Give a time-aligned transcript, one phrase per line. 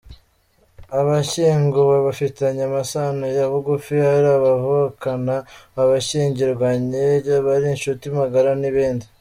[0.99, 5.35] Abashyinguwe bafitanye amasano ya bugufi, hari abavukana
[5.81, 7.03] abashyingiranywe,
[7.39, 9.05] abari inshuti magara n’ibindi.